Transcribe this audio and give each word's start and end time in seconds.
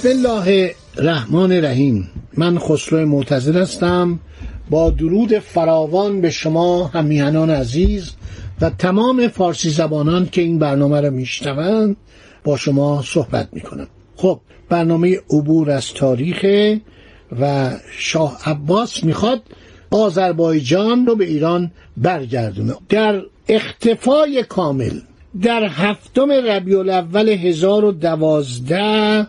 بسم 0.00 0.08
الله 0.08 0.74
الرحمن 0.98 1.52
الرحیم. 1.52 2.10
من 2.36 2.58
خسرو 2.58 3.06
معتزد 3.06 3.56
هستم. 3.56 4.18
با 4.70 4.90
درود 4.90 5.38
فراوان 5.38 6.20
به 6.20 6.30
شما 6.30 6.86
همیهنان 6.86 7.50
عزیز 7.50 8.10
و 8.60 8.70
تمام 8.70 9.28
فارسی 9.28 9.70
زبانان 9.70 10.28
که 10.32 10.42
این 10.42 10.58
برنامه 10.58 11.00
را 11.00 11.10
میشنوند 11.10 11.96
با 12.44 12.56
شما 12.56 13.02
صحبت 13.02 13.48
می‌کنم. 13.52 13.86
خب 14.16 14.40
برنامه 14.68 15.18
عبور 15.30 15.70
از 15.70 15.92
تاریخ 15.94 16.46
و 17.40 17.70
شاه 17.98 18.38
عباس 18.46 19.04
می‌خواد 19.04 19.42
آذربایجان 19.90 21.06
رو 21.06 21.16
به 21.16 21.24
ایران 21.24 21.70
برگردونه. 21.96 22.74
در 22.88 23.22
اختفای 23.48 24.44
کامل 24.48 25.00
در 25.42 25.64
هفتم 25.64 26.30
ربیع 26.30 26.78
الاول 26.78 27.28
1012 27.28 29.26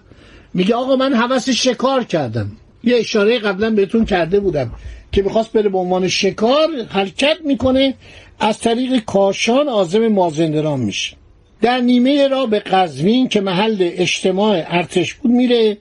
میگه 0.53 0.75
آقا 0.75 0.95
من 0.95 1.13
حوث 1.13 1.49
شکار 1.49 2.03
کردم. 2.03 2.51
یه 2.83 2.97
اشاره 2.97 3.39
قبلا 3.39 3.69
بهتون 3.69 4.05
کرده 4.05 4.39
بودم 4.39 4.71
که 5.11 5.21
می‌خواست 5.21 5.51
بره 5.51 5.69
به 5.69 5.77
عنوان 5.77 6.07
شکار 6.07 6.67
حرکت 6.89 7.37
می‌کنه 7.45 7.93
از 8.39 8.59
طریق 8.59 9.05
کاشان 9.05 9.69
آزم 9.69 10.07
مازندران 10.07 10.79
میشه. 10.79 11.15
در 11.61 11.79
نیمه 11.79 12.27
را 12.27 12.45
به 12.45 12.59
قزوین 12.59 13.27
که 13.27 13.41
محل 13.41 13.77
اجتماع 13.79 14.63
ارتش 14.67 15.13
بود 15.13 15.31
میره 15.31 15.77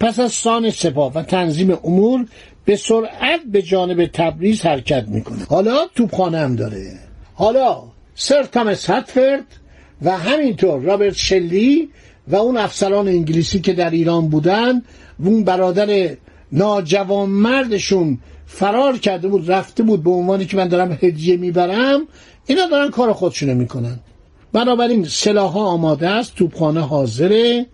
پس 0.00 0.20
از 0.20 0.32
سان 0.32 0.70
سپاه 0.70 1.12
و 1.14 1.22
تنظیم 1.22 1.70
امور 1.84 2.26
به 2.64 2.76
سرعت 2.76 3.40
به 3.52 3.62
جانب 3.62 4.06
تبریز 4.06 4.62
حرکت 4.62 5.04
می‌کنه. 5.08 5.44
حالا 5.44 5.86
توپخانه 5.94 6.38
هم 6.38 6.56
داره. 6.56 6.92
حالا 7.34 7.82
سر 8.14 8.42
تامس 8.42 8.90
هتفرد 8.90 9.44
و 10.02 10.18
همینطور 10.18 10.80
رابرت 10.80 11.16
شلی 11.16 11.88
و 12.28 12.36
اون 12.36 12.56
افسران 12.56 13.08
انگلیسی 13.08 13.60
که 13.60 13.72
در 13.72 13.90
ایران 13.90 14.28
بودن 14.28 14.82
و 15.18 15.28
اون 15.28 15.44
برادر 15.44 16.16
ناجوان 16.52 17.28
مردشون 17.28 18.18
فرار 18.46 18.98
کرده 18.98 19.28
بود 19.28 19.50
رفته 19.50 19.82
بود 19.82 20.02
به 20.02 20.10
عنوانی 20.10 20.46
که 20.46 20.56
من 20.56 20.68
دارم 20.68 20.98
هدیه 21.02 21.36
می‌برم 21.36 22.06
اینا 22.46 22.66
دارن 22.66 22.90
کار 22.90 23.12
خودشونو 23.12 23.54
می‌کنن. 23.54 24.00
بنابراین 24.52 25.04
سلاح 25.04 25.52
ها 25.52 25.60
آماده 25.60 26.08
است 26.08 26.34
توپخانه 26.34 26.80
حاضره. 26.80 27.66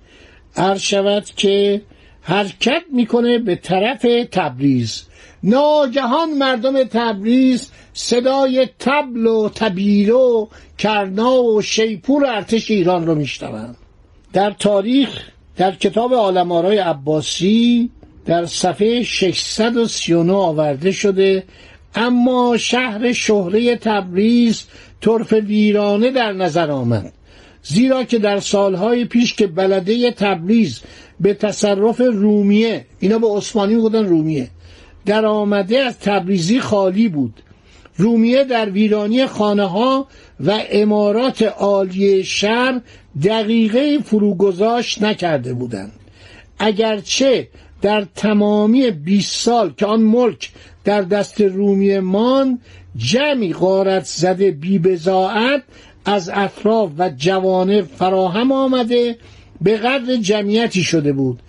عرض 0.57 0.81
شود 0.81 1.25
که 1.25 1.83
حرکت 2.23 2.83
می‌کنه 2.93 3.39
به 3.39 3.57
طرف 3.57 4.07
تبریز. 4.33 5.03
ناگهان 5.43 6.31
مردم 6.39 6.85
تبریز 6.85 7.71
صدای 7.93 8.69
تبل 8.79 9.27
و 9.27 9.49
تبیره 9.55 10.13
و 10.13 10.47
کرنا 10.79 11.43
و 11.43 11.63
شیپور 11.63 12.27
ارتش 12.27 12.71
ایران 12.71 13.07
رو 13.07 13.15
میشنوند 13.15 13.77
در 14.33 14.51
تاریخ 14.51 15.09
در 15.57 15.75
کتاب 15.75 16.13
آلمارای 16.13 16.79
عباسی 16.79 17.91
در 18.27 18.47
صفحه 18.47 19.03
639 19.03 20.33
آورده 20.33 20.93
شده 20.93 21.45
اما 21.95 22.57
شهر 22.57 23.13
شهره 23.13 23.77
تبریز 23.77 24.65
طرف 25.01 25.33
ویرانه 25.33 26.11
در 26.11 26.33
نظر 26.33 26.71
آمد. 26.71 27.13
زیرا 27.63 28.05
که 28.05 28.19
در 28.19 28.41
سالهای 28.41 29.05
پیش 29.05 29.35
که 29.35 29.47
بلده 29.47 30.11
تبریز 30.11 30.81
به 31.21 31.35
تصرف 31.35 32.01
رومیه 32.01 32.87
اینا 33.01 33.19
به 33.19 33.27
عثمانی 33.27 33.77
بودن 33.77 34.07
رومیه 34.07 34.51
در 35.07 35.27
آمده 35.27 35.79
از 35.79 35.99
تبریزی 35.99 36.61
خالی 36.61 37.09
بود. 37.09 37.43
رومیه 37.97 38.45
در 38.45 38.71
ویرانی 38.71 39.27
خانه 39.27 39.65
ها 39.65 40.07
و 40.41 40.61
امارات 40.71 41.43
عالی 41.43 42.25
شهر 42.25 42.81
دقیقه 43.25 43.99
فروگذاشت 43.99 45.03
نکرده 45.03 45.55
بودند. 45.55 45.93
اگرچه 46.59 47.49
در 47.83 48.07
تمامی 48.15 48.91
20 48.91 49.45
سال 49.45 49.73
که 49.77 49.87
آن 49.87 50.01
ملک 50.01 50.51
در 50.85 51.03
دست 51.03 51.41
رومیه 51.41 52.01
ماند 52.01 52.59
جمعی 52.97 53.53
غارت 53.53 54.05
زده 54.05 54.51
بی 54.51 54.81
از 56.05 56.31
اطراف 56.35 56.91
و 56.99 57.11
جوانه 57.17 57.83
فراهم 57.83 58.53
آمده 58.53 59.19
به 59.61 59.77
قدر 59.77 60.17
جمعیتی 60.17 60.83
شده 60.83 61.13
بود. 61.13 61.41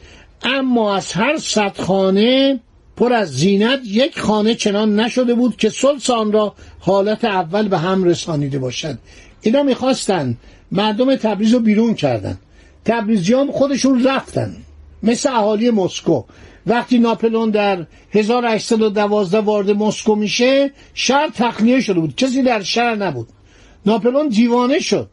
اما 0.43 0.95
از 0.95 1.13
هر 1.13 1.38
صد 1.38 1.78
خانه 1.78 2.59
پر 2.97 3.13
از 3.13 3.31
زینت 3.31 3.79
یک 3.85 4.19
خانه 4.19 4.55
چنان 4.55 4.99
نشده 4.99 5.33
بود 5.33 5.57
که 5.57 5.69
سلس 5.69 6.09
آن 6.09 6.31
را 6.31 6.55
حالت 6.79 7.25
اول 7.25 7.67
به 7.67 7.78
هم 7.78 8.03
رسانیده 8.03 8.59
باشد. 8.59 8.97
اینا 9.41 9.63
می‌خواستن 9.63 10.38
مردم 10.71 11.15
تبریز 11.15 11.53
رو 11.53 11.59
بیرون 11.59 11.93
کردن. 11.93 12.37
تبریزیان 12.85 13.51
خودشون 13.51 14.03
رفتن. 14.03 14.55
مثل 15.03 15.29
اهالی 15.29 15.69
مسکو. 15.69 16.23
وقتی 16.67 16.99
ناپلون 16.99 17.49
در 17.49 17.85
1812 18.11 19.39
وارد 19.39 19.71
مسکو 19.71 20.15
میشه 20.15 20.71
شهر 20.93 21.29
تخلیه 21.35 21.81
شده 21.81 21.99
بود. 21.99 22.15
کسی 22.15 22.41
در 22.43 22.61
شهر 22.61 22.95
نبود. 22.95 23.27
ناپلون 23.85 24.27
دیوانه 24.27 24.79
شد. 24.79 25.09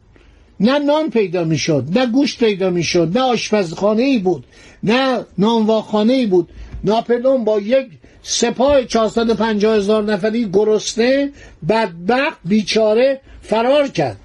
نه 0.59 0.79
نان 0.79 1.09
پیدا 1.09 1.43
می‌شد 1.43 1.85
نه 1.95 2.05
گوشت 2.05 2.39
پیدا 2.39 2.69
می‌شد 2.69 3.11
نه 3.15 3.21
آشپزخانه 3.21 4.03
ای 4.03 4.19
بود 4.19 4.45
نه 4.83 5.25
نانواخانه 5.37 6.13
ای 6.13 6.25
بود. 6.25 6.49
ناپلون 6.83 7.43
با 7.43 7.59
یک 7.59 7.87
سپاه 8.23 8.83
450 8.83 9.75
هزار 9.75 10.03
نفری 10.03 10.49
گرسنه 10.53 11.31
بدبخت 11.69 12.37
بیچاره 12.45 13.21
فرار 13.41 13.87
کرد. 13.87 14.17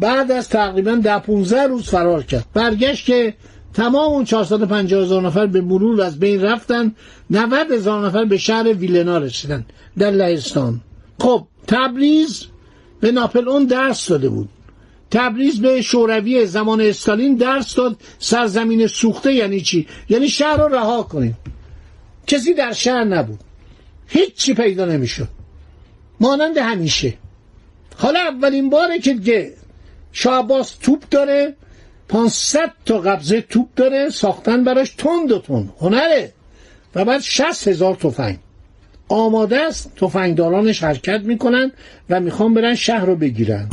بعد 0.00 0.32
از 0.32 0.48
تقریبا 0.48 0.94
ده 0.94 1.18
15 1.18 1.62
روز 1.62 1.88
فرار 1.88 2.22
کرد. 2.22 2.46
برگشت 2.54 3.06
که 3.06 3.34
تمام 3.74 4.12
اون 4.12 4.24
450 4.24 5.02
هزار 5.02 5.22
نفر 5.22 5.46
به 5.46 5.60
مرور 5.60 6.02
از 6.02 6.20
بین 6.20 6.42
رفتن 6.42 6.94
90 7.30 7.72
هزار 7.72 8.06
نفر 8.06 8.24
به 8.24 8.38
شهر 8.38 8.72
ویلنا 8.72 9.18
رسیدن 9.18 9.66
در 9.98 10.10
لهستان. 10.10 10.80
خب 11.20 11.46
تبریز 11.66 12.46
به 13.00 13.12
ناپلئون 13.12 13.64
درس 13.64 14.08
داده 14.08 14.28
بود. 14.28 14.48
تبریز 15.10 15.60
به 15.60 15.82
شوروی 15.82 16.46
زمان 16.46 16.80
استالین 16.80 17.34
درس 17.36 17.74
داد. 17.74 17.96
سرزمین 18.18 18.86
سوخته 18.86 19.32
یعنی 19.34 19.60
چی؟ 19.60 19.86
یعنی 20.08 20.28
شهر 20.28 20.56
رو 20.56 20.74
رها 20.74 21.02
کنیم. 21.02 21.38
کسی 22.26 22.54
در 22.54 22.72
شهر 22.72 23.04
نبود. 23.04 23.40
هیچی 24.06 24.54
پیدا 24.54 24.84
نمی‌شد. 24.84 25.28
مانند 26.20 26.58
همیشه. 26.58 27.14
حالا 27.96 28.20
اولین 28.20 28.70
باره 28.70 28.98
که 28.98 29.14
شعباس 30.12 30.70
توپ 30.70 31.08
داره 31.10 31.54
500 32.08 32.72
تا 32.86 32.98
قبضه 32.98 33.40
توپ 33.40 33.68
داره 33.76 34.10
ساختن 34.10 34.64
براش 34.64 34.90
تند 34.90 35.32
و 35.32 35.38
تند. 35.38 35.72
هنره. 35.80 36.32
و 36.94 37.04
بعد 37.04 37.20
60 37.20 37.68
هزار 37.68 37.94
تفنگ. 37.94 38.38
آماده 39.08 39.60
است 39.60 39.92
تفنگدارانش 39.96 40.84
حرکت 40.84 41.20
می‌کنن 41.20 41.72
و 42.10 42.20
می‌خوان 42.20 42.54
برن 42.54 42.74
شهر 42.74 43.04
رو 43.04 43.16
بگیرن. 43.16 43.68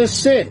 القصه 0.00 0.46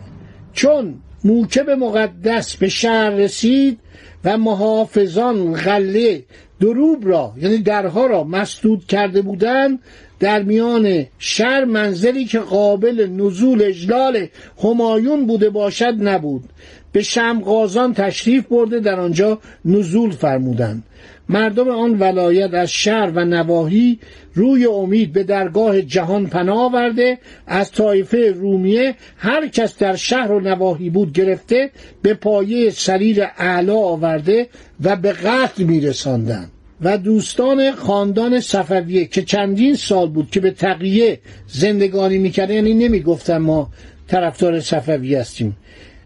چون 0.52 0.94
موکب 1.24 1.70
مقدس 1.70 2.56
به 2.56 2.68
شهر 2.68 3.10
رسید 3.10 3.78
و 4.24 4.38
محافظان 4.38 5.52
غله 5.52 6.24
دروب 6.60 7.08
را 7.08 7.32
یعنی 7.40 7.58
درها 7.58 8.06
را 8.06 8.24
مسدود 8.24 8.86
کرده 8.86 9.22
بودند 9.22 9.78
در 10.20 10.42
میان 10.42 11.06
شهر 11.18 11.64
منزلی 11.64 12.24
که 12.24 12.38
قابل 12.38 13.06
نزول 13.06 13.62
اجلال 13.62 14.26
همایون 14.64 15.26
بوده 15.26 15.50
باشد 15.50 15.94
نبود. 16.00 16.44
به 16.92 17.02
شمقازان 17.02 17.94
تشریف 17.94 18.46
برده 18.46 18.80
در 18.80 19.00
آنجا 19.00 19.38
نزول 19.64 20.10
فرمودند. 20.10 20.82
مردم 21.30 21.68
آن 21.68 21.98
ولایت 21.98 22.54
از 22.54 22.70
شهر 22.70 23.10
و 23.10 23.24
نواحی 23.24 23.98
روی 24.34 24.66
امید 24.66 25.12
به 25.12 25.22
درگاه 25.22 25.82
جهان 25.82 26.26
پناه 26.26 26.58
آورده. 26.58 27.18
از 27.46 27.72
طایفه 27.72 28.32
رومیه 28.36 28.94
هر 29.16 29.48
کس 29.48 29.78
در 29.78 29.96
شهر 29.96 30.32
و 30.32 30.40
نواحی 30.40 30.90
بود 30.90 31.12
گرفته 31.12 31.70
به 32.02 32.14
پایه 32.14 32.70
سریر 32.70 33.22
اعلا 33.38 33.76
آورده 33.76 34.46
و 34.84 34.96
به 34.96 35.12
قتل 35.12 35.62
میرساندند 35.62 36.50
و 36.82 36.98
دوستان 36.98 37.72
خاندان 37.72 38.40
صفویه 38.40 39.04
که 39.04 39.22
چندین 39.22 39.74
سال 39.74 40.08
بود 40.08 40.30
که 40.30 40.40
به 40.40 40.50
تقیه 40.50 41.18
زندگانی 41.46 42.18
می‌کرده 42.18 42.54
یعنی 42.54 42.74
نمی‌گفتن 42.74 43.38
ما 43.38 43.70
طرفدار 44.08 44.60
صفویه 44.60 45.20
هستیم. 45.20 45.56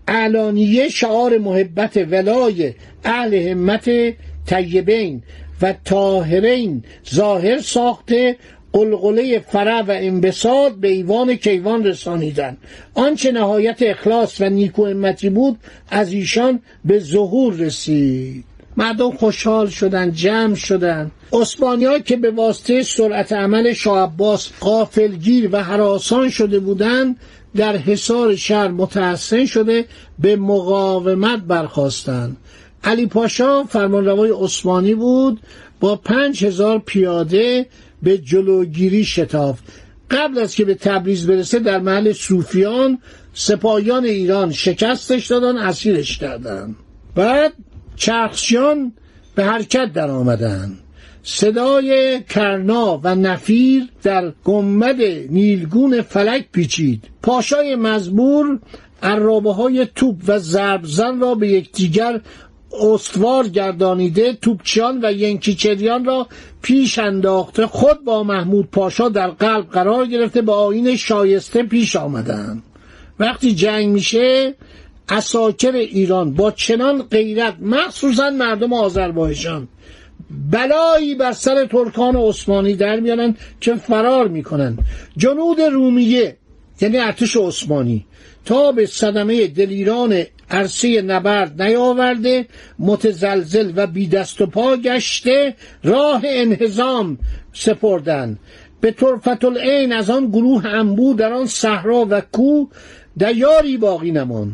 علانیه 0.08 0.88
شعار 0.88 1.38
محبت 1.38 1.96
ولای 1.96 2.74
اهل 3.04 3.34
همت 3.34 3.90
طیبین 4.46 5.22
و 5.62 5.74
طاهرین 5.84 6.84
ظاهر 7.14 7.60
ساخته 7.60 8.36
قلقله 8.72 9.38
فرع 9.38 9.80
و 9.80 9.90
انبساط 9.90 10.72
به 10.72 10.88
ایوان 10.88 11.34
کیوان 11.34 11.84
رسانیدن. 11.84 12.56
آنچه 12.94 13.32
نهایت 13.32 13.82
اخلاص 13.82 14.40
و 14.40 14.44
نیکو 14.44 14.86
همتی 14.86 15.30
بود 15.30 15.58
از 15.90 16.12
ایشان 16.12 16.60
به 16.84 16.98
ظهور 16.98 17.54
رسید. 17.54 18.44
مردم 18.76 19.10
خوشحال 19.10 19.68
شدن 19.68 20.12
جمع 20.12 20.54
شدن. 20.54 21.10
اسپانیا 21.32 21.98
که 21.98 22.16
به 22.16 22.30
واسطه 22.30 22.82
سرعت 22.82 23.32
عمل 23.32 23.72
شاه 23.72 24.02
عباس 24.02 24.50
غافلگیر 24.60 25.48
و 25.52 25.62
حراسان 25.62 26.30
شده 26.30 26.58
بودند 26.58 27.16
در 27.56 27.76
حصار 27.76 28.36
شهر 28.36 28.68
متحسن 28.68 29.46
شده 29.46 29.84
به 30.18 30.36
مقاومت 30.36 31.40
برخواستند 31.40 32.36
علی 32.84 33.06
پاشا 33.06 33.64
فرمانروای 33.64 34.32
عثمانی 34.40 34.94
بود 34.94 35.40
با 35.80 35.96
پنج 35.96 36.44
هزار 36.44 36.78
پیاده 36.78 37.66
به 38.02 38.18
جلوگیری 38.18 39.04
شتافت. 39.04 39.64
قبل 40.10 40.38
از 40.38 40.54
که 40.54 40.64
به 40.64 40.74
تبریز 40.74 41.26
برسه 41.26 41.58
در 41.58 41.78
محل 41.78 42.12
صوفیان 42.12 42.98
سپاهیان 43.34 44.04
ایران 44.04 44.52
شکستش 44.52 45.26
دادن 45.26 45.56
اسیرش 45.56 46.18
کردن. 46.18 46.76
بعد 47.14 47.52
چرخشیان 47.96 48.92
به 49.34 49.44
حرکت 49.44 49.92
در 49.92 50.10
آمدن. 50.10 50.78
صدای 51.22 52.20
کرنا 52.28 53.00
و 53.02 53.14
نفیر 53.14 53.82
در 54.02 54.32
گمد 54.44 55.00
نیلگون 55.30 56.02
فلک 56.02 56.46
پیچید. 56.52 57.04
پاشای 57.22 57.76
مزبور 57.76 58.58
عرابه 59.02 59.52
های 59.52 59.86
توپ 59.94 60.16
و 60.26 60.38
ضربزن 60.38 61.20
را 61.20 61.34
به 61.34 61.48
یکدیگر 61.48 62.20
استوار 62.80 63.48
گردانیده 63.48 64.32
توپچیان 64.32 65.00
و 65.02 65.12
ینکیچریان 65.12 66.04
را 66.04 66.26
پیش 66.62 66.98
انداخته 66.98 67.66
خود 67.66 68.04
با 68.04 68.22
محمود 68.22 68.70
پاشا 68.70 69.08
در 69.08 69.28
قلب 69.28 69.70
قرار 69.70 70.06
گرفته 70.06 70.42
با 70.42 70.56
آین 70.56 70.96
شایسته 70.96 71.62
پیش 71.62 71.96
آمدند. 71.96 72.62
وقتی 73.18 73.54
جنگ 73.54 73.88
میشه 73.88 74.54
اساکر 75.08 75.72
ایران 75.72 76.34
با 76.34 76.50
چنان 76.50 77.02
غیرت 77.02 77.56
مخصوصا 77.60 78.30
مردم 78.30 78.72
آذربایجان 78.72 79.68
بلایی 80.50 81.14
بر 81.14 81.32
سر 81.32 81.66
ترکان 81.66 82.16
عثمانی 82.16 82.74
در 82.74 83.00
میانن 83.00 83.36
که 83.60 83.74
فرار 83.74 84.28
می‌کنن. 84.28 84.78
جنود 85.16 85.60
رومیه 85.60 86.36
یعنی 86.80 86.98
ارتش 86.98 87.36
عثمانی 87.36 88.06
تا 88.44 88.72
به 88.72 88.86
صدمه 88.86 89.46
دلیران 89.46 90.24
عرصه 90.50 91.02
نبرد 91.02 91.62
نیاورده 91.62 92.46
متزلزل 92.78 93.72
و 93.76 93.86
بی 93.86 94.06
دست 94.06 94.40
و 94.40 94.46
پا 94.46 94.76
گشته 94.76 95.54
راه 95.84 96.22
انهزام 96.24 97.18
سپردن. 97.52 98.38
به 98.80 98.90
طرفت 98.90 99.44
العین 99.44 99.92
از 99.92 100.10
آن 100.10 100.26
گروه 100.26 100.66
انبو 100.66 101.14
در 101.14 101.32
آن 101.32 101.46
صحرا 101.46 102.06
و 102.10 102.20
کو 102.20 102.66
دیاری 103.16 103.76
باقی 103.76 104.10
نمان 104.12 104.52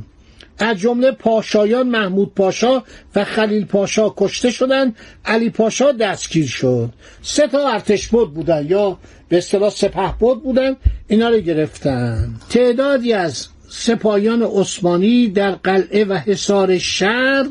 از 0.59 0.79
جمله 0.79 1.13
پاشایان 1.13 1.89
محمود 1.89 2.35
پاشا 2.35 2.83
و 3.15 3.25
خلیل 3.25 3.65
پاشا 3.65 4.15
کشته 4.17 4.51
شدند. 4.51 4.97
علی 5.25 5.51
پاشا 5.51 5.93
دستگیر 5.93 6.47
شد. 6.47 6.91
سه 7.23 7.49
تا 7.49 7.69
ارتش 7.69 8.09
بود 8.09 8.35
بودن 8.35 8.67
یا 8.69 8.99
به 9.29 9.39
اصطلاح 9.39 9.71
سپه 9.71 10.15
بود 10.19 10.43
بودن 10.43 10.77
اینا 11.09 11.29
رو 11.29 11.39
گرفتن. 11.41 12.35
تعدادی 12.51 13.13
از 13.13 13.49
سپاهیان 13.73 14.43
عثمانی 14.43 15.29
در 15.29 15.51
قلعه 15.51 16.05
و 16.05 16.15
حصار 16.15 16.79
شهر 16.79 17.47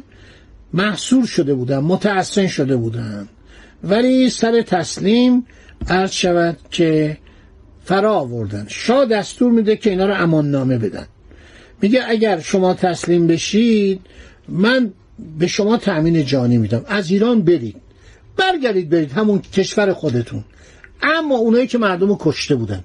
محصور 0.73 1.25
شده 1.25 1.53
بودند 1.53 1.83
متعسن 1.83 2.47
شده 2.47 2.75
بودند. 2.75 3.29
ولی 3.83 4.29
سر 4.29 4.61
تسلیم 4.61 5.45
عرض 5.87 6.11
شود 6.11 6.57
که 6.71 7.17
فرا 7.83 8.13
آوردن. 8.13 8.65
شاه 8.67 9.05
دستور 9.05 9.51
میده 9.51 9.75
که 9.75 9.89
اینا 9.89 10.05
رو 10.05 10.23
امان 10.23 10.51
نامه 10.51 10.77
بدن. 10.77 11.05
میگه 11.81 12.01
اگر 12.07 12.39
شما 12.39 12.73
تسلیم 12.73 13.27
بشید 13.27 14.01
من 14.47 14.93
به 15.39 15.47
شما 15.47 15.77
تأمین 15.77 16.25
جانی 16.25 16.57
میدم. 16.57 16.85
از 16.87 17.11
ایران 17.11 17.41
برید. 17.41 17.75
برگردید 18.37 18.89
برید 18.89 19.11
همون 19.11 19.39
کشور 19.39 19.93
خودتون. 19.93 20.43
اما 21.01 21.35
اونایی 21.35 21.67
که 21.67 21.77
مردم 21.77 22.07
رو 22.07 22.17
کشته 22.19 22.55
بودن. 22.55 22.83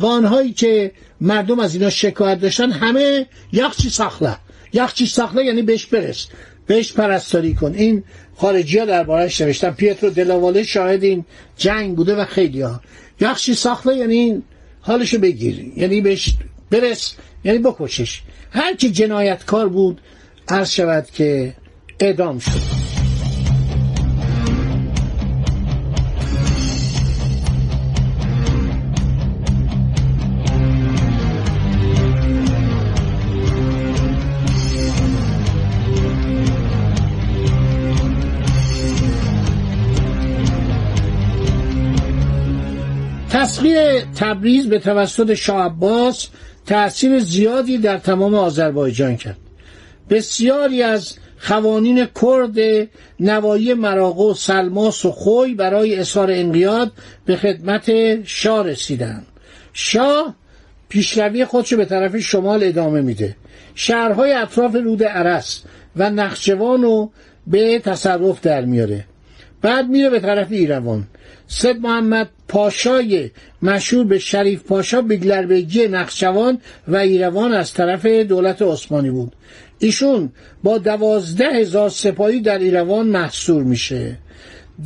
و 0.00 0.06
آنهایی 0.06 0.52
که 0.52 0.92
مردم 1.20 1.60
از 1.60 1.74
اینا 1.74 1.90
شکایت 1.90 2.40
داشتن 2.40 2.70
همه 2.70 3.26
یخچی 3.52 3.90
سخله 3.90 4.36
یخچی 4.72 5.06
سخله 5.06 5.44
یعنی 5.44 5.62
بهش 5.62 5.86
برس. 5.86 6.26
بهش 6.66 6.92
پرستاری 6.92 7.54
کن. 7.54 7.74
این 7.74 8.04
خارجی 8.36 8.78
ها 8.78 8.84
دربارهش 8.84 9.40
نوشتن. 9.40 9.70
پیترو 9.70 10.10
دلاواله 10.10 10.62
شاهد 10.62 11.02
این 11.02 11.24
جنگ 11.56 11.96
بوده 11.96 12.14
و 12.14 12.24
خیلی 12.24 12.60
ها 12.60 12.80
یخچی 13.20 13.54
سخله 13.54 13.96
یعنی 13.96 14.42
حالشو 14.80 15.18
بگیر. 15.18 15.72
یعنی 15.76 16.00
بهش 16.00 16.34
برس. 16.70 17.14
یعنی 17.44 17.58
بکشش. 17.58 18.22
هر 18.50 18.76
کی 18.76 18.90
جنایتکار 18.90 19.68
بود 19.68 20.00
عرض 20.48 20.70
شود 20.70 21.06
که 21.10 21.54
اعدام 22.00 22.38
شد. 22.38 22.79
تسخیر 43.30 44.00
تبریز 44.00 44.68
به 44.68 44.78
توسط 44.78 45.34
شاه 45.34 45.64
عباس 45.64 46.28
تأثیر 46.66 47.18
زیادی 47.18 47.78
در 47.78 47.98
تمام 47.98 48.34
آذربایجان 48.34 49.16
کرد. 49.16 49.36
بسیاری 50.10 50.82
از 50.82 51.14
خوانین 51.38 52.06
کرد 52.22 52.88
نوایی 53.20 53.74
مراغو 53.74 54.34
سلماس 54.34 55.04
و 55.04 55.10
خوی 55.10 55.54
برای 55.54 55.98
اظهار 55.98 56.30
انقیاد 56.30 56.92
به 57.24 57.36
خدمت 57.36 57.90
شاه 58.24 58.66
رسیدند. 58.66 59.26
شاه 59.72 60.34
پیشروی 60.88 61.44
خودشو 61.44 61.76
به 61.76 61.84
طرف 61.84 62.16
شمال 62.16 62.64
ادامه 62.64 63.00
میده. 63.00 63.36
شهرهای 63.74 64.32
اطراف 64.32 64.74
رود 64.74 65.04
عرس 65.04 65.62
و 65.96 66.10
نخچوان 66.10 66.82
رو 66.82 67.10
به 67.46 67.78
تصرف 67.78 68.40
در 68.40 68.64
میاره. 68.64 69.04
بعد 69.62 69.88
میره 69.88 70.10
به 70.10 70.20
طرف 70.20 70.46
ایروان. 70.50 71.06
سید 71.48 71.76
محمد 71.76 72.28
پاشای 72.48 73.30
مشهور 73.62 74.04
به 74.04 74.18
شریف 74.18 74.62
پاشا 74.62 75.02
بگلربگی 75.02 75.88
نقشوان 75.88 76.58
و 76.88 76.96
ایروان 76.96 77.52
از 77.52 77.74
طرف 77.74 78.06
دولت 78.06 78.62
عثمانی 78.62 79.10
بود. 79.10 79.32
ایشون 79.78 80.32
با 80.62 80.78
دوازده 80.78 81.44
هزار 81.44 81.88
سپاهی 81.88 82.40
در 82.40 82.58
ایروان 82.58 83.06
محصور 83.06 83.62
میشه. 83.62 84.16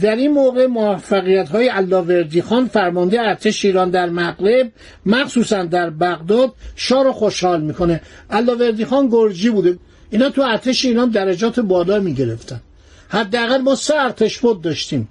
در 0.01 0.17
این 0.17 0.33
موقع 0.33 0.67
موفقیت 0.67 1.49
های 1.49 1.69
علاوردی 1.69 2.43
خان 2.43 2.67
فرمانده 2.67 3.21
ارتش 3.21 3.65
ایران 3.65 3.91
در 3.91 4.09
مغرب 4.09 4.73
مخصوصا 5.07 5.65
در 5.65 5.91
بغداد 5.91 6.53
شاه 6.77 7.05
رو 7.05 7.13
خوشحال 7.13 7.63
می‌کنه. 7.63 8.01
علاوردی 8.31 8.85
خان 8.85 9.09
گرجی 9.09 9.51
بوده. 9.51 9.79
اینا 10.11 10.31
تو 10.31 10.43
ارتش 10.43 10.85
ایران 10.85 11.11
درجات 11.11 11.61
بالا 11.61 12.01
می‌گرفتن. 12.01 12.61
حداقل 13.15 13.59
ما 13.59 13.75
سه 13.75 13.95
ارتش 13.95 14.39
بود 14.39 14.63
داشتیم. 14.63 15.09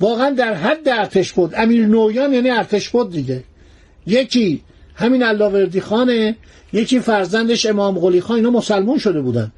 واقعا 0.00 0.30
در 0.30 0.54
حد 0.54 0.88
ارتش 0.88 1.32
بود. 1.32 1.54
امیر 1.56 1.86
نویان 1.86 2.32
یعنی 2.32 2.50
ارتش 2.50 2.88
بود 2.88 3.10
دیگه. 3.10 3.44
یکی 4.06 4.62
همین 4.94 5.22
علاوردی 5.22 5.80
خانه 5.80 6.36
یکی 6.72 7.00
فرزندش 7.00 7.66
امام 7.66 7.98
قلی 7.98 8.20
خان 8.20 8.36
اینا 8.36 8.50
مسلمون 8.50 8.98
شده 8.98 9.20
بودن. 9.20 9.52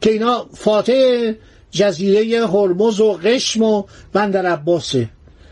که 0.00 0.10
اینا 0.10 0.46
فاتح 0.52 1.32
جزیره 1.70 2.46
هرمز 2.46 3.00
و 3.00 3.12
قشم 3.12 3.62
و 3.62 3.84
بندر 4.12 4.46
عباسه. 4.46 5.08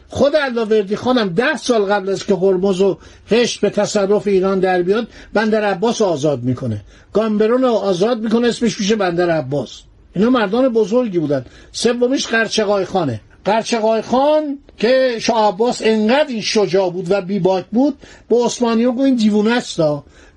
خود 0.09 0.37
علاوردی 0.37 0.97
خانم 0.97 1.29
ده 1.29 1.57
سال 1.57 1.83
قبل 1.83 2.09
از 2.09 2.27
که 2.27 2.35
هرمز 2.35 2.81
و 2.81 2.99
قشم 3.31 3.59
به 3.63 3.71
تصرف 3.71 4.27
ایران 4.27 4.61
در 4.61 4.83
بیاد 4.83 5.09
بندر 5.35 5.65
عباس 5.65 6.03
آزاد 6.03 6.43
می‌کنه. 6.43 6.85
گامبرون 7.13 7.63
رو 7.63 7.69
آزاد 7.69 8.21
می‌کنه 8.21 8.49
اسمش 8.49 8.81
میشه 8.81 8.97
بندر 8.97 9.31
عباس. 9.31 9.83
اینا 10.15 10.31
مردان 10.31 10.69
بزرگی 10.69 11.19
بودن. 11.19 11.45
سومیش 11.73 12.27
قرچقای 12.27 12.85
خانه. 12.85 13.21
قرچقای 13.45 14.03
خان 14.03 14.59
که 14.77 15.17
شاه 15.21 15.49
عباس 15.49 15.83
انقدر 15.85 16.29
این 16.29 16.41
شجاع 16.41 16.91
بود 16.91 17.11
و 17.11 17.21
بیباک 17.21 17.65
بود 17.73 17.99
به 18.29 18.37
عثمانی 18.45 18.87
گفت 18.87 19.01
این 19.01 19.15
دیوونه 19.15 19.53
است. 19.53 19.81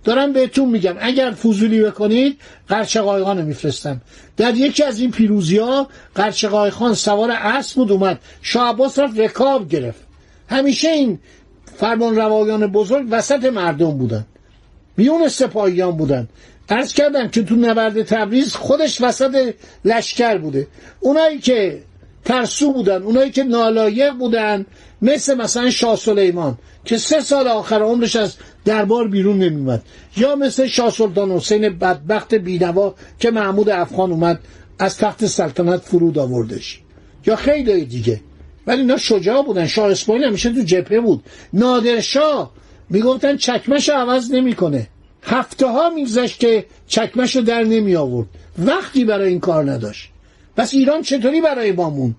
دارم 0.03 0.33
بهتون 0.33 0.69
میگم 0.69 0.95
اگر 0.99 1.31
فضولی 1.31 1.81
بکنید 1.81 2.37
قرچقای 2.67 3.23
خان 3.23 3.41
میفرستم. 3.41 4.01
در 4.37 4.55
یکی 4.55 4.83
از 4.83 4.99
این 4.99 5.11
پیروزی 5.11 5.57
ها 5.57 5.87
قرچقای 6.15 6.69
خان 6.69 6.93
سوار 6.93 7.31
اسب 7.31 7.75
بود 7.75 7.91
اومد. 7.91 8.19
شاه 8.41 8.69
عباس 8.69 8.99
رفت 8.99 9.19
رکاب 9.19 9.69
گرفت. 9.69 9.99
همیشه 10.49 10.89
این 10.89 11.19
فرمان 11.77 12.15
روایان 12.15 12.67
بزرگ 12.67 13.07
وسط 13.11 13.45
مردم 13.45 13.97
بودن. 13.97 14.25
میون 14.97 15.27
سپاهیان 15.27 15.91
بودن. 15.91 16.27
ارز 16.69 16.93
کردم 16.93 17.27
که 17.27 17.43
تو 17.43 17.55
نبرد 17.55 18.03
تبریز 18.03 18.55
خودش 18.55 19.01
وسط 19.01 19.53
لشکر 19.85 20.37
بوده. 20.37 20.67
اونایی 20.99 21.39
که 21.39 21.83
ترسو 22.25 22.73
بودن 22.73 23.03
اونایی 23.03 23.31
که 23.31 23.43
نالایق 23.43 24.13
بودن 24.13 24.65
مثل 25.01 25.35
مثلا 25.35 25.69
شاه 25.69 25.95
سلیمان 25.95 26.57
که 26.85 26.97
سه 26.97 27.21
سال 27.21 27.47
آخر 27.47 27.81
عمرش 27.81 28.15
از 28.15 28.35
دربار 28.65 29.07
بیرون 29.07 29.39
نمیمد 29.39 29.83
یا 30.17 30.35
مثل 30.35 30.67
شاه 30.67 30.91
سلطان 30.91 31.31
حسین 31.31 31.69
بدبخت 31.69 32.35
بینوا 32.35 32.95
که 33.19 33.31
محمود 33.31 33.69
افغان 33.69 34.11
اومد 34.11 34.39
از 34.79 34.97
تخت 34.97 35.25
سلطنت 35.25 35.81
فرود 35.81 36.17
آوردش. 36.17 36.81
یا 37.25 37.35
خیلی 37.35 37.85
دیگه. 37.85 38.21
ولی 38.67 38.81
اینا 38.81 38.97
شجاع 38.97 39.43
بودن. 39.43 39.67
شاه 39.67 39.91
اسماعیل 39.91 40.23
همیشه 40.23 40.53
تو 40.53 40.61
جبهه 40.61 40.99
بود. 40.99 41.23
نادرشاه 41.53 42.51
می‌گفتن 42.89 43.37
چکمش 43.37 43.89
عوض 43.89 44.31
نمی‌کنه. 44.31 44.87
هفته 45.25 45.67
ها 45.67 45.89
میگذشت 45.89 46.39
که 46.39 46.65
چکمش 46.87 47.35
رو 47.35 47.41
در 47.41 47.63
نمی 47.63 47.95
آورد 47.95 48.27
وقتی 48.57 49.05
برای 49.05 49.29
این 49.29 49.39
کار 49.39 49.71
نداشت. 49.71 50.09
پس 50.57 50.73
ایران 50.73 51.01
چطوری 51.01 51.41
برای 51.41 51.71
ما 51.71 51.89
مون 51.89 52.15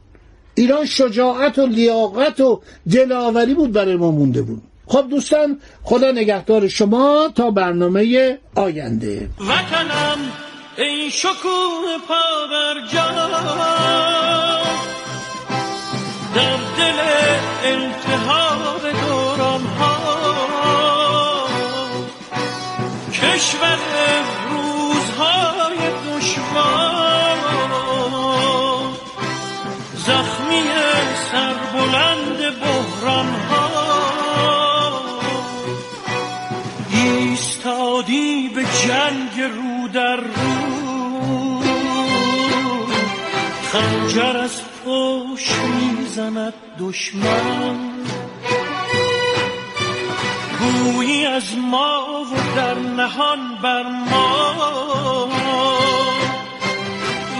ایران 0.54 0.86
شجاعت 0.86 1.58
و 1.58 1.66
لیاقت 1.66 2.40
و 2.40 2.60
دلاوری 2.92 3.54
بود 3.54 3.72
برای 3.72 3.96
ما 3.96 4.10
مونده 4.10 4.42
بود. 4.42 4.62
خب 4.86 5.06
دوستان 5.10 5.60
خدا 5.82 6.10
نگهدار 6.10 6.68
شما 6.68 7.32
تا 7.34 7.50
برنامه 7.50 8.38
آینده. 8.54 9.28
وطنم 9.40 10.18
ای 10.78 11.10
شکوه 11.10 11.98
پا 12.08 12.46
در 16.34 16.56
دل 16.76 17.00
التهاب 17.64 18.82
دوران 18.82 19.25
کشور 23.22 23.78
روزهای 24.50 25.78
دشوار. 26.06 27.36
زخمی 29.94 30.62
سربلند 31.32 32.60
بحران 32.60 33.26
ها 33.26 33.70
ایستادی 36.90 38.48
به 38.54 38.62
جنگ 38.62 39.40
رو 39.40 39.88
در 39.88 40.16
رو. 40.16 41.62
خنجر 43.72 44.36
از 44.36 44.60
پشت 44.84 45.54
می‌زند 45.58 46.54
دشمن. 46.80 47.85
گویی 50.72 51.26
از 51.26 51.58
ما 51.58 52.24
و 52.32 52.56
در 52.56 52.74
نهان 52.74 53.58
بر 53.62 53.82
ما. 53.82 55.28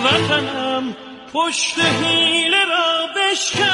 وطنم 0.05 0.97
پشت 1.33 1.79
حیله 1.79 2.65
را 2.65 3.07
بشکن. 3.17 3.67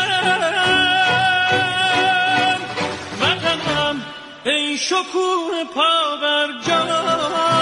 وطنم 3.20 4.02
ای 4.44 4.78
شکوه 4.78 5.64
پا 5.74 6.16
بر 6.22 6.46
در 6.66 7.61